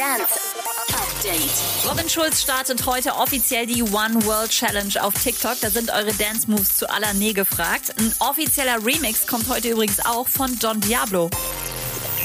[0.00, 0.54] Dance
[0.94, 1.86] Update.
[1.86, 5.60] Robin Schulz startet heute offiziell die One World Challenge auf TikTok.
[5.60, 7.92] Da sind eure Dance Moves zu aller Nähe gefragt.
[7.98, 11.28] Ein offizieller Remix kommt heute übrigens auch von Don Diablo.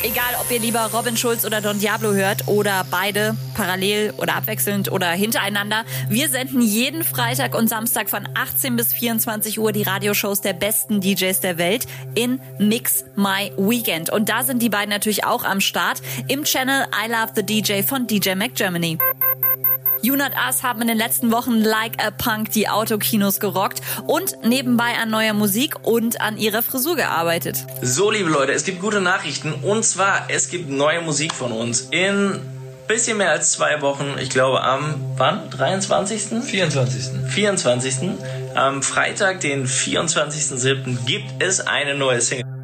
[0.05, 4.91] Egal, ob ihr lieber Robin Schulz oder Don Diablo hört oder beide parallel oder abwechselnd
[4.91, 5.83] oder hintereinander.
[6.09, 11.01] Wir senden jeden Freitag und Samstag von 18 bis 24 Uhr die Radioshows der besten
[11.01, 14.11] DJs der Welt in Mix My Weekend.
[14.11, 17.81] Und da sind die beiden natürlich auch am Start im Channel I Love the DJ
[17.81, 18.99] von DJ Mac Germany.
[20.05, 24.37] You Not Us haben in den letzten Wochen Like a Punk die Autokinos gerockt und
[24.43, 27.65] nebenbei an neuer Musik und an ihrer Frisur gearbeitet.
[27.81, 29.51] So, liebe Leute, es gibt gute Nachrichten.
[29.51, 31.87] Und zwar, es gibt neue Musik von uns.
[31.89, 32.39] In
[32.87, 35.49] bisschen mehr als zwei Wochen, ich glaube am, wann?
[35.49, 36.43] 23.?
[36.43, 37.05] 24.
[37.27, 38.09] 24.
[38.53, 41.03] Am Freitag, den 24.07.
[41.07, 42.54] gibt es eine neue Single.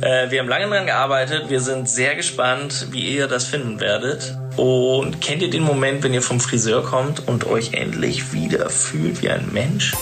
[0.00, 1.50] Äh, wir haben lange dran gearbeitet.
[1.50, 4.36] Wir sind sehr gespannt, wie ihr das finden werdet.
[4.56, 9.22] Und kennt ihr den Moment, wenn ihr vom Friseur kommt und euch endlich wieder fühlt
[9.22, 9.92] wie ein Mensch?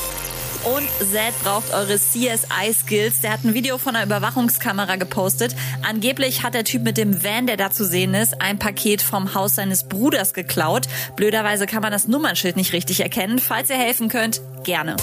[0.64, 3.20] Und Zed braucht eure CSI-Skills.
[3.20, 5.56] Der hat ein Video von einer Überwachungskamera gepostet.
[5.83, 9.34] Angeblich hat der Typ mit dem Van, der da zu sehen ist, ein Paket vom
[9.34, 10.86] Haus seines Bruders geklaut.
[11.16, 13.41] Blöderweise kann man das Nummernschild nicht richtig erkennen.
[13.41, 14.97] Falls ihr helfen könnt, gerne.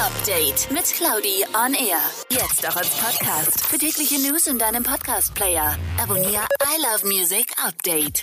[0.00, 2.00] Update mit Claudi on Air.
[2.30, 3.66] Jetzt auch als Podcast.
[3.66, 5.76] Für tägliche News in deinem Podcast-Player.
[6.02, 8.22] Abonniere I Love Music Update.